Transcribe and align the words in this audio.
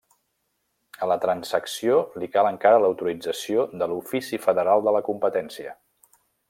A 1.05 1.09
la 1.11 1.17
transacció 1.25 1.99
li 2.23 2.31
cal 2.37 2.49
encara 2.53 2.81
l'autorització 2.87 3.69
de 3.83 3.93
l'Ofici 3.93 4.43
Federal 4.49 4.85
de 4.89 4.99
la 4.99 5.07
Competència. 5.13 5.81